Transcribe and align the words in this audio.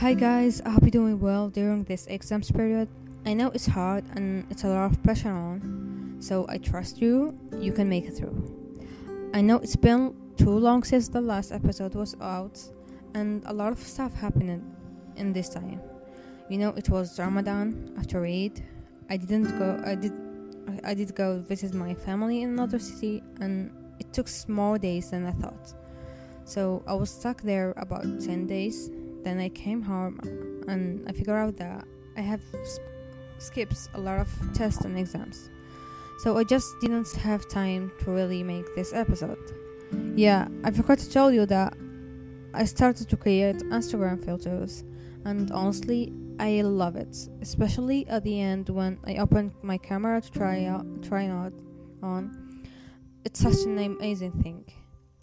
Hi 0.00 0.12
guys, 0.12 0.60
I 0.60 0.68
hope 0.68 0.82
you're 0.82 0.90
doing 0.90 1.18
well 1.20 1.48
during 1.48 1.84
this 1.84 2.06
exams 2.06 2.52
period. 2.52 2.86
I 3.24 3.32
know 3.32 3.50
it's 3.54 3.64
hard 3.64 4.04
and 4.14 4.44
it's 4.50 4.62
a 4.62 4.68
lot 4.68 4.92
of 4.92 5.02
pressure 5.02 5.30
on, 5.30 6.18
so 6.20 6.44
I 6.50 6.58
trust 6.58 7.00
you, 7.00 7.34
you 7.58 7.72
can 7.72 7.88
make 7.88 8.04
it 8.04 8.10
through. 8.10 8.36
I 9.32 9.40
know 9.40 9.56
it's 9.56 9.74
been 9.74 10.14
too 10.36 10.50
long 10.50 10.82
since 10.82 11.08
the 11.08 11.22
last 11.22 11.50
episode 11.50 11.94
was 11.94 12.14
out, 12.20 12.60
and 13.14 13.42
a 13.46 13.54
lot 13.54 13.72
of 13.72 13.78
stuff 13.78 14.12
happened 14.12 14.62
in 15.16 15.32
this 15.32 15.48
time. 15.48 15.80
You 16.50 16.58
know, 16.58 16.74
it 16.76 16.90
was 16.90 17.18
Ramadan 17.18 17.94
after 17.98 18.26
Eid. 18.26 18.62
I 19.08 19.16
didn't 19.16 19.58
go. 19.58 19.82
I 19.82 19.94
did. 19.94 20.12
I 20.84 20.92
did 20.92 21.14
go 21.14 21.38
visit 21.40 21.72
my 21.72 21.94
family 21.94 22.42
in 22.42 22.50
another 22.50 22.78
city, 22.78 23.22
and 23.40 23.70
it 23.98 24.12
took 24.12 24.28
more 24.46 24.76
days 24.76 25.10
than 25.12 25.24
I 25.24 25.32
thought. 25.32 25.72
So 26.44 26.82
I 26.86 26.92
was 26.92 27.08
stuck 27.08 27.40
there 27.40 27.72
about 27.78 28.04
ten 28.20 28.46
days. 28.46 28.90
Then 29.26 29.40
I 29.40 29.48
came 29.48 29.82
home, 29.82 30.20
and 30.68 31.02
I 31.08 31.10
figured 31.10 31.34
out 31.34 31.56
that 31.56 31.84
I 32.16 32.20
have 32.20 32.42
skipped 33.38 33.88
a 33.94 33.98
lot 33.98 34.20
of 34.20 34.28
tests 34.54 34.84
and 34.84 34.96
exams. 34.96 35.50
So 36.20 36.38
I 36.38 36.44
just 36.44 36.68
didn't 36.80 37.10
have 37.16 37.48
time 37.48 37.90
to 38.04 38.12
really 38.12 38.44
make 38.44 38.72
this 38.76 38.92
episode. 38.92 39.52
Yeah, 40.14 40.46
I 40.62 40.70
forgot 40.70 40.98
to 40.98 41.10
tell 41.10 41.32
you 41.32 41.44
that 41.46 41.74
I 42.54 42.66
started 42.66 43.08
to 43.08 43.16
create 43.16 43.56
Instagram 43.56 44.24
filters, 44.24 44.84
and 45.24 45.50
honestly, 45.50 46.12
I 46.38 46.62
love 46.62 46.94
it, 46.94 47.16
especially 47.42 48.06
at 48.06 48.22
the 48.22 48.40
end 48.40 48.68
when 48.68 48.96
I 49.04 49.16
open 49.16 49.52
my 49.60 49.76
camera 49.76 50.20
to 50.20 50.30
try 50.30 50.66
out, 50.66 50.86
try 51.02 51.26
out 51.26 51.52
on. 52.00 52.62
It's 53.24 53.40
such 53.40 53.66
an 53.66 53.76
amazing 53.76 54.40
thing. 54.40 54.72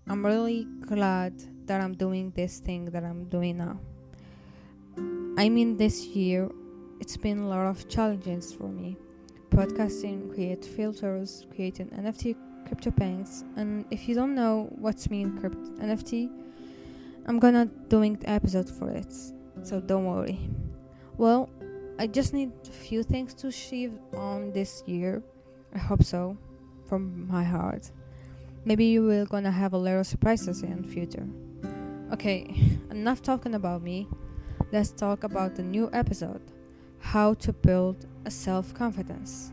I'm 0.09 0.25
really 0.25 0.67
glad 0.85 1.41
that 1.67 1.79
I'm 1.79 1.93
doing 1.93 2.33
this 2.35 2.59
thing 2.59 2.91
that 2.91 3.05
I'm 3.05 3.29
doing 3.29 3.59
now. 3.59 3.79
I 5.35 5.49
mean, 5.49 5.77
this 5.77 6.05
year 6.05 6.47
it's 6.99 7.17
been 7.17 7.39
a 7.39 7.47
lot 7.47 7.65
of 7.65 7.89
challenges 7.89 8.53
for 8.53 8.67
me. 8.69 8.95
Podcasting, 9.49 10.31
create 10.31 10.63
filters, 10.63 11.47
creating 11.55 11.87
NFT 11.89 12.35
CryptoPunks, 12.69 13.43
and 13.57 13.83
if 13.89 14.07
you 14.07 14.13
don't 14.13 14.35
know 14.35 14.69
what's 14.77 15.09
mean 15.09 15.37
crypt 15.39 15.57
NFT, 15.79 16.29
I'm 17.25 17.39
gonna 17.39 17.65
doing 17.87 18.15
the 18.17 18.29
episode 18.29 18.69
for 18.69 18.91
it, 18.91 19.11
so 19.63 19.79
don't 19.79 20.05
worry. 20.05 20.39
Well, 21.17 21.49
I 21.97 22.05
just 22.05 22.33
need 22.33 22.51
a 22.67 22.71
few 22.71 23.01
things 23.01 23.33
to 23.35 23.47
achieve 23.47 23.93
on 24.15 24.51
this 24.51 24.83
year. 24.85 25.23
I 25.73 25.79
hope 25.79 26.03
so, 26.03 26.37
from 26.87 27.27
my 27.27 27.43
heart. 27.43 27.91
Maybe 28.65 28.85
you 28.85 29.01
will 29.01 29.25
gonna 29.25 29.51
have 29.51 29.73
a 29.73 29.77
little 29.79 30.03
surprises 30.03 30.61
in 30.61 30.83
future. 30.83 31.27
Okay, 32.13 32.55
enough 32.91 33.23
talking 33.23 33.55
about 33.55 33.81
me. 33.81 34.07
Let's 34.73 34.89
talk 34.89 35.23
about 35.23 35.53
the 35.53 35.61
new 35.61 35.87
episode 35.93 36.41
how 36.97 37.35
to 37.35 37.53
build 37.53 38.07
a 38.25 38.31
self 38.31 38.73
confidence. 38.73 39.51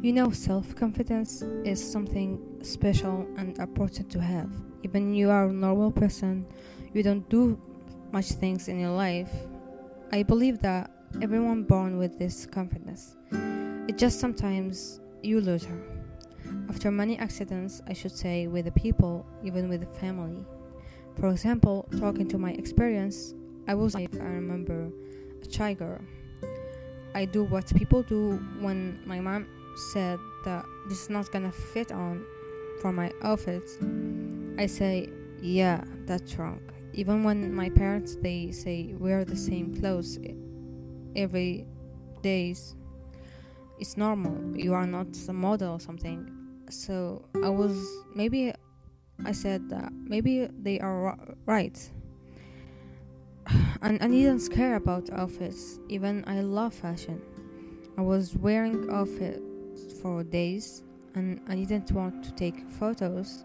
You 0.00 0.12
know, 0.12 0.30
self 0.30 0.76
confidence 0.76 1.42
is 1.64 1.82
something 1.82 2.38
special 2.62 3.26
and 3.36 3.58
important 3.58 4.10
to 4.12 4.20
have. 4.20 4.48
Even 4.84 5.12
you 5.12 5.28
are 5.28 5.46
a 5.46 5.52
normal 5.52 5.90
person, 5.90 6.46
you 6.94 7.02
don't 7.02 7.28
do 7.28 7.60
much 8.12 8.26
things 8.26 8.68
in 8.68 8.78
your 8.78 8.92
life. 8.92 9.32
I 10.12 10.22
believe 10.22 10.60
that 10.60 10.92
everyone 11.20 11.64
born 11.64 11.98
with 11.98 12.20
this 12.20 12.46
confidence. 12.46 13.16
It 13.88 13.98
just 13.98 14.20
sometimes 14.20 15.00
you 15.20 15.40
lose 15.40 15.64
her. 15.64 15.82
After 16.68 16.92
many 16.92 17.18
accidents, 17.18 17.82
I 17.88 17.92
should 17.92 18.12
say, 18.12 18.46
with 18.46 18.66
the 18.66 18.70
people, 18.70 19.26
even 19.42 19.68
with 19.68 19.80
the 19.80 19.98
family. 19.98 20.46
For 21.18 21.28
example, 21.28 21.88
talking 21.98 22.26
to 22.28 22.38
my 22.38 22.52
experience, 22.52 23.34
I 23.68 23.74
was 23.74 23.94
I 23.94 24.08
remember 24.18 24.90
a 25.42 25.52
shy 25.52 25.74
girl. 25.74 26.00
I 27.14 27.26
do 27.26 27.44
what 27.44 27.66
people 27.74 28.02
do 28.02 28.36
when 28.60 28.98
my 29.06 29.20
mom 29.20 29.46
said 29.92 30.18
that 30.44 30.64
this 30.88 31.02
is 31.02 31.10
not 31.10 31.30
gonna 31.30 31.52
fit 31.52 31.92
on 31.92 32.24
for 32.80 32.92
my 32.92 33.12
outfit. 33.22 33.62
I 34.58 34.66
say, 34.66 35.08
yeah, 35.40 35.84
that's 36.06 36.36
wrong. 36.38 36.60
Even 36.94 37.24
when 37.24 37.54
my 37.54 37.70
parents 37.70 38.16
they 38.16 38.50
say 38.50 38.94
wear 38.98 39.24
the 39.24 39.36
same 39.36 39.74
clothes 39.78 40.18
every 41.14 41.66
days, 42.22 42.74
it's 43.78 43.96
normal. 43.96 44.56
You 44.56 44.74
are 44.74 44.86
not 44.86 45.08
a 45.28 45.32
model 45.32 45.74
or 45.74 45.80
something. 45.80 46.28
So 46.70 47.24
I 47.42 47.48
was 47.48 47.76
maybe 48.14 48.52
I 49.24 49.32
said 49.32 49.68
that 49.70 49.92
maybe 49.92 50.48
they 50.62 50.80
are 50.80 51.16
right 51.46 51.90
and 53.82 54.02
I 54.02 54.08
didn't 54.08 54.48
care 54.50 54.76
about 54.76 55.10
outfits. 55.10 55.78
Even 55.88 56.24
I 56.26 56.40
love 56.40 56.74
fashion. 56.74 57.20
I 57.98 58.02
was 58.02 58.36
wearing 58.36 58.88
outfits 58.90 59.40
for 60.00 60.22
days 60.22 60.82
and 61.14 61.40
I 61.48 61.56
didn't 61.56 61.92
want 61.92 62.24
to 62.24 62.32
take 62.32 62.68
photos. 62.70 63.44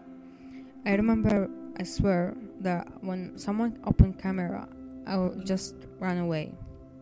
I 0.86 0.94
remember, 0.94 1.50
I 1.78 1.82
swear, 1.82 2.34
that 2.60 2.86
when 3.02 3.36
someone 3.38 3.78
opened 3.84 4.18
camera, 4.18 4.68
I 5.06 5.30
just 5.44 5.74
run 5.98 6.18
away 6.18 6.52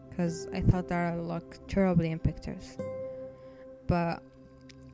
because 0.09 0.49
I 0.53 0.61
thought 0.61 0.89
that 0.89 1.15
I 1.15 1.17
looked 1.17 1.69
terribly 1.69 2.11
in 2.11 2.19
pictures. 2.19 2.77
But 3.87 4.23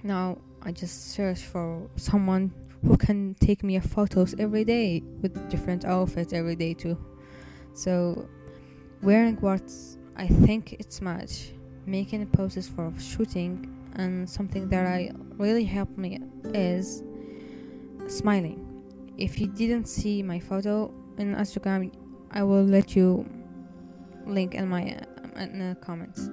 now 0.02 0.38
I 0.62 0.72
just 0.72 1.12
search 1.12 1.40
for 1.40 1.88
someone 1.96 2.52
who 2.84 2.96
can 2.96 3.34
take 3.40 3.62
me 3.62 3.78
photos 3.80 4.34
every 4.38 4.64
day 4.64 5.02
with 5.20 5.48
different 5.48 5.84
outfits 5.84 6.32
every 6.32 6.56
day 6.56 6.74
too. 6.74 6.96
So, 7.74 8.28
wearing 9.02 9.36
what 9.36 9.62
I 10.16 10.26
think 10.26 10.74
it's 10.74 11.00
match, 11.00 11.52
making 11.86 12.26
poses 12.28 12.68
for 12.68 12.92
shooting, 12.98 13.72
and 13.94 14.28
something 14.28 14.68
that 14.68 14.86
I 14.86 15.12
really 15.36 15.64
helped 15.64 15.96
me 15.96 16.20
is 16.54 17.02
smiling. 18.08 18.58
If 19.16 19.40
you 19.40 19.46
didn't 19.46 19.86
see 19.86 20.22
my 20.22 20.40
photo 20.40 20.92
in 21.18 21.34
Instagram, 21.34 21.92
I 22.30 22.42
will 22.42 22.64
let 22.64 22.96
you 22.96 23.26
link 24.26 24.54
in 24.54 24.68
my 24.68 24.98
in 25.36 25.58
the 25.58 25.76
comments. 25.80 26.28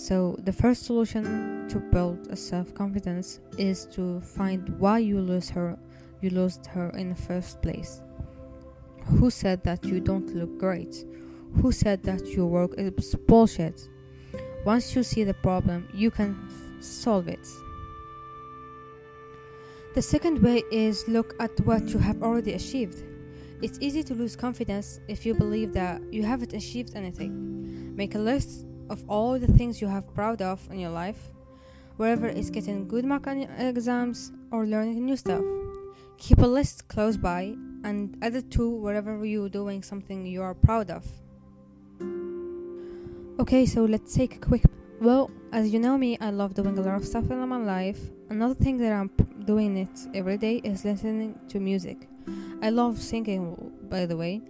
So 0.00 0.34
the 0.44 0.52
first 0.52 0.86
solution 0.86 1.68
to 1.68 1.78
build 1.78 2.28
a 2.30 2.36
self-confidence 2.36 3.40
is 3.58 3.84
to 3.92 4.22
find 4.22 4.66
why 4.78 5.00
you 5.00 5.20
lose 5.20 5.50
her 5.50 5.78
you 6.22 6.30
lost 6.30 6.64
her 6.68 6.88
in 6.96 7.10
the 7.10 7.14
first 7.14 7.60
place. 7.60 8.00
Who 9.18 9.28
said 9.28 9.62
that 9.64 9.84
you 9.84 10.00
don't 10.00 10.34
look 10.34 10.58
great? 10.58 11.04
Who 11.60 11.70
said 11.70 12.02
that 12.04 12.26
your 12.28 12.46
work 12.46 12.72
is 12.78 13.14
bullshit? 13.26 13.78
Once 14.64 14.96
you 14.96 15.02
see 15.02 15.22
the 15.22 15.34
problem, 15.34 15.86
you 15.92 16.10
can 16.10 16.48
solve 16.80 17.28
it. 17.28 17.46
The 19.94 20.02
second 20.02 20.42
way 20.42 20.62
is 20.72 21.08
look 21.08 21.34
at 21.40 21.50
what 21.66 21.88
you 21.90 21.98
have 21.98 22.22
already 22.22 22.54
achieved. 22.54 23.02
It's 23.60 23.78
easy 23.82 24.02
to 24.04 24.14
lose 24.14 24.34
confidence 24.34 24.98
if 25.08 25.26
you 25.26 25.34
believe 25.34 25.74
that 25.74 26.00
you 26.10 26.22
haven't 26.22 26.54
achieved 26.54 26.96
anything. 26.96 27.94
Make 27.94 28.14
a 28.14 28.18
list 28.18 28.64
of 28.90 29.02
all 29.08 29.38
the 29.38 29.46
things 29.46 29.80
you 29.80 29.86
have 29.86 30.12
proud 30.14 30.42
of 30.42 30.60
in 30.70 30.80
your 30.80 30.90
life, 30.90 31.30
wherever 31.96 32.26
it's 32.26 32.50
getting 32.50 32.86
good 32.88 33.04
mark 33.04 33.26
on 33.26 33.38
exams 33.38 34.32
or 34.50 34.66
learning 34.66 35.06
new 35.06 35.16
stuff. 35.16 35.44
Keep 36.18 36.40
a 36.40 36.46
list 36.46 36.88
close 36.88 37.16
by 37.16 37.54
and 37.84 38.16
add 38.20 38.34
it 38.34 38.50
to 38.50 38.68
wherever 38.68 39.24
you're 39.24 39.48
doing 39.48 39.82
something 39.82 40.26
you 40.26 40.42
are 40.42 40.54
proud 40.54 40.90
of. 40.90 41.06
Okay, 43.38 43.64
so 43.64 43.84
let's 43.84 44.14
take 44.14 44.36
a 44.36 44.38
quick. 44.38 44.64
Well, 45.00 45.30
as 45.52 45.72
you 45.72 45.78
know 45.78 45.96
me, 45.96 46.18
I 46.20 46.30
love 46.30 46.52
doing 46.54 46.76
a 46.76 46.82
lot 46.82 46.96
of 46.96 47.06
stuff 47.06 47.30
in 47.30 47.48
my 47.48 47.56
life. 47.56 48.00
Another 48.28 48.54
thing 48.54 48.76
that 48.78 48.92
I'm 48.92 49.10
doing 49.46 49.78
it 49.78 49.88
every 50.14 50.36
day 50.36 50.56
is 50.62 50.84
listening 50.84 51.38
to 51.48 51.58
music. 51.58 52.06
I 52.60 52.68
love 52.68 53.00
singing, 53.00 53.72
by 53.88 54.04
the 54.04 54.16
way. 54.16 54.42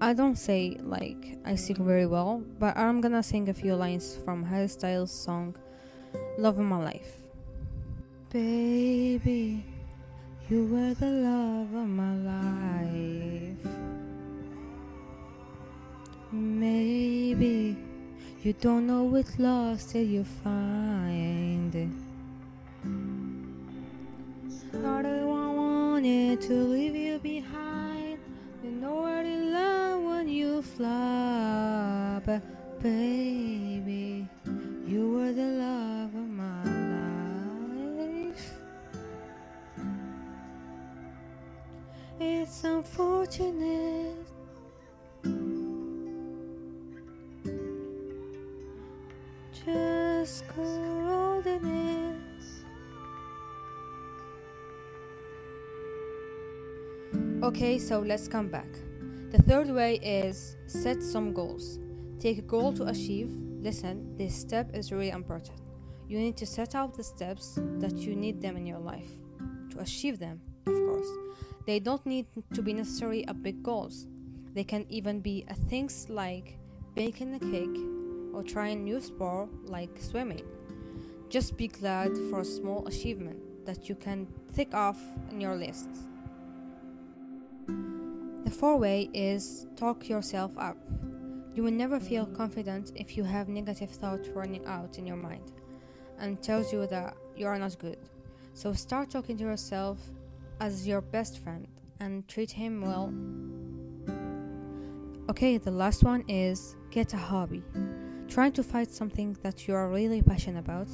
I 0.00 0.12
don't 0.12 0.36
say 0.36 0.78
like 0.80 1.38
I 1.44 1.56
sing 1.56 1.84
very 1.84 2.06
well, 2.06 2.40
but 2.60 2.76
I'm 2.76 3.00
gonna 3.00 3.22
sing 3.22 3.48
a 3.48 3.54
few 3.54 3.74
lines 3.74 4.16
from 4.24 4.44
Harry 4.44 4.68
Styles' 4.68 5.10
song 5.10 5.56
"Love 6.38 6.58
of 6.58 6.66
My 6.66 6.78
Life." 6.78 7.16
Baby, 8.30 9.64
you 10.48 10.66
were 10.66 10.94
the 10.94 11.10
love 11.10 11.74
of 11.74 11.88
my 11.88 12.14
life. 12.14 13.66
Maybe 16.30 17.76
you 18.44 18.52
don't 18.52 18.86
know 18.86 19.12
it's 19.16 19.36
lost 19.40 19.90
till 19.90 20.06
you 20.06 20.22
find 20.22 21.74
it. 21.74 21.88
Not 24.72 25.04
everyone 25.04 25.56
wanted 25.56 26.40
to 26.42 26.54
leave 26.54 26.94
you 26.94 27.18
behind. 27.18 28.20
You 28.62 28.70
know 28.70 29.17
you 30.28 30.62
fly, 30.62 32.20
baby, 32.82 34.28
you 34.86 35.12
were 35.12 35.32
the 35.32 35.50
love 35.64 36.14
of 36.14 36.28
my 36.28 36.64
life. 37.98 38.52
It's 42.20 42.64
unfortunate. 42.64 44.26
Just 49.64 50.44
golden. 50.54 50.88
Okay, 57.42 57.78
so 57.78 58.00
let's 58.00 58.28
come 58.28 58.48
back. 58.48 58.87
The 59.30 59.42
third 59.42 59.68
way 59.68 59.96
is 59.96 60.56
set 60.66 61.02
some 61.02 61.34
goals. 61.34 61.78
Take 62.18 62.38
a 62.38 62.42
goal 62.42 62.72
to 62.72 62.84
achieve. 62.84 63.30
Listen, 63.60 64.16
this 64.16 64.34
step 64.34 64.74
is 64.74 64.90
really 64.90 65.10
important. 65.10 65.60
You 66.08 66.18
need 66.18 66.38
to 66.38 66.46
set 66.46 66.74
out 66.74 66.96
the 66.96 67.04
steps 67.04 67.58
that 67.78 67.98
you 67.98 68.16
need 68.16 68.40
them 68.40 68.56
in 68.56 68.64
your 68.66 68.78
life 68.78 69.10
to 69.72 69.80
achieve 69.80 70.18
them, 70.18 70.40
of 70.66 70.72
course. 70.72 71.08
They 71.66 71.78
don't 71.78 72.06
need 72.06 72.24
to 72.54 72.62
be 72.62 72.72
necessarily 72.72 73.24
a 73.28 73.34
big 73.34 73.62
goals. 73.62 74.06
They 74.54 74.64
can 74.64 74.86
even 74.88 75.20
be 75.20 75.44
a 75.48 75.54
things 75.54 76.06
like 76.08 76.58
baking 76.94 77.34
a 77.34 77.38
cake 77.38 77.78
or 78.32 78.42
trying 78.42 78.82
new 78.82 78.98
sport 78.98 79.50
like 79.68 79.90
swimming. 80.00 80.46
Just 81.28 81.58
be 81.58 81.68
glad 81.68 82.16
for 82.30 82.40
a 82.40 82.46
small 82.46 82.86
achievement 82.88 83.66
that 83.66 83.90
you 83.90 83.94
can 83.94 84.26
tick 84.54 84.72
off 84.72 84.98
in 85.30 85.38
your 85.38 85.54
list. 85.54 85.90
The 88.48 88.54
fourth 88.54 88.80
way 88.80 89.10
is 89.12 89.66
talk 89.76 90.08
yourself 90.08 90.52
up. 90.56 90.78
You 91.54 91.62
will 91.62 91.70
never 91.70 92.00
feel 92.00 92.24
confident 92.24 92.92
if 92.94 93.14
you 93.14 93.22
have 93.22 93.46
negative 93.46 93.90
thoughts 93.90 94.30
running 94.30 94.64
out 94.64 94.96
in 94.96 95.06
your 95.06 95.18
mind 95.18 95.52
and 96.18 96.42
tells 96.42 96.72
you 96.72 96.86
that 96.86 97.14
you 97.36 97.46
are 97.46 97.58
not 97.58 97.78
good. 97.78 97.98
So 98.54 98.72
start 98.72 99.10
talking 99.10 99.36
to 99.36 99.44
yourself 99.44 99.98
as 100.60 100.88
your 100.88 101.02
best 101.02 101.40
friend 101.40 101.68
and 102.00 102.26
treat 102.26 102.50
him 102.50 102.80
well. 102.80 103.12
Okay, 105.28 105.58
the 105.58 105.70
last 105.70 106.02
one 106.02 106.24
is 106.26 106.74
get 106.90 107.12
a 107.12 107.18
hobby. 107.18 107.62
Try 108.28 108.48
to 108.48 108.62
find 108.62 108.88
something 108.88 109.36
that 109.42 109.68
you 109.68 109.74
are 109.74 109.90
really 109.90 110.22
passionate 110.22 110.60
about. 110.60 110.88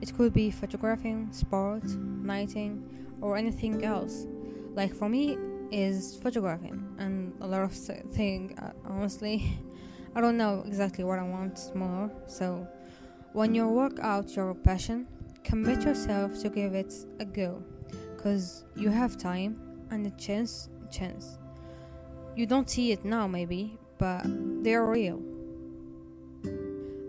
It 0.00 0.16
could 0.16 0.32
be 0.32 0.50
photographing, 0.50 1.30
sport, 1.32 1.84
writing, 2.22 2.82
or 3.20 3.36
anything 3.36 3.84
else. 3.84 4.26
Like 4.74 4.94
for 4.94 5.10
me, 5.10 5.36
is 5.70 6.16
photographing 6.16 6.82
and 6.98 7.32
a 7.40 7.46
lot 7.46 7.62
of 7.62 7.72
thing. 7.72 8.56
Uh, 8.58 8.70
honestly, 8.88 9.58
I 10.14 10.20
don't 10.20 10.36
know 10.36 10.62
exactly 10.66 11.04
what 11.04 11.18
I 11.18 11.22
want 11.22 11.58
more. 11.74 12.10
So, 12.26 12.66
when 13.32 13.54
you 13.54 13.68
work 13.68 13.98
out 14.00 14.36
your 14.36 14.54
passion, 14.54 15.06
commit 15.42 15.82
yourself 15.82 16.40
to 16.42 16.48
give 16.48 16.74
it 16.74 16.94
a 17.18 17.24
go, 17.24 17.62
cause 18.16 18.64
you 18.76 18.90
have 18.90 19.16
time 19.16 19.60
and 19.90 20.06
a 20.06 20.10
chance. 20.10 20.68
Chance. 20.90 21.38
You 22.36 22.46
don't 22.46 22.70
see 22.70 22.92
it 22.92 23.04
now, 23.04 23.26
maybe, 23.26 23.76
but 23.98 24.22
they're 24.62 24.86
real. 24.86 25.20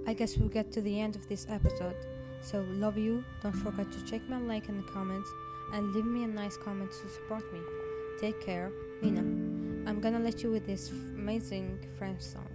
I 0.07 0.13
guess 0.13 0.37
we'll 0.37 0.49
get 0.49 0.71
to 0.71 0.81
the 0.81 0.99
end 0.99 1.15
of 1.15 1.27
this 1.27 1.45
episode. 1.49 1.95
So, 2.41 2.65
love 2.69 2.97
you. 2.97 3.23
Don't 3.43 3.53
forget 3.53 3.91
to 3.91 4.05
check 4.05 4.27
my 4.27 4.39
like 4.39 4.69
in 4.69 4.77
the 4.77 4.91
comments 4.91 5.29
and 5.73 5.93
leave 5.93 6.05
me 6.05 6.23
a 6.23 6.27
nice 6.27 6.57
comment 6.57 6.91
to 6.91 7.09
support 7.09 7.43
me. 7.53 7.59
Take 8.19 8.39
care, 8.39 8.71
Mina. 9.01 9.19
I'm 9.87 9.99
gonna 9.99 10.19
let 10.19 10.41
you 10.41 10.49
with 10.51 10.65
this 10.65 10.89
amazing 11.15 11.77
French 11.97 12.21
song. 12.21 12.47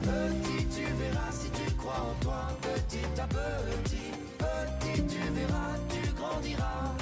Petit, 0.00 0.64
tu 0.70 0.84
verras 0.98 1.32
si 1.32 1.50
tu 1.50 1.74
crois 1.76 2.00
en 2.00 2.14
toi, 2.22 2.56
petit 2.62 3.20
à 3.20 3.26
petit. 3.26 4.12
Petit, 4.38 5.02
tu 5.02 5.18
verras, 5.34 5.78
tu 5.88 6.14
grandiras. 6.14 6.94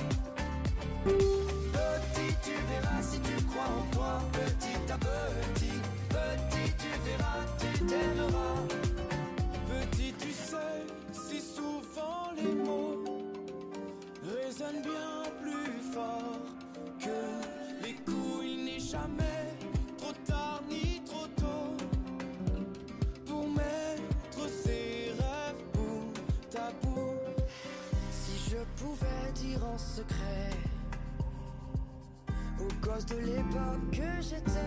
Petit, 1.04 2.34
tu 2.42 2.52
verras 2.70 3.02
si 3.02 3.18
tu 3.20 3.44
crois 3.44 3.68
en 3.68 3.94
toi, 3.94 4.22
aux 32.58 32.84
gosses 32.84 33.06
de 33.06 33.16
l'époque 33.16 33.90
que 33.92 34.20
j'étais, 34.20 34.63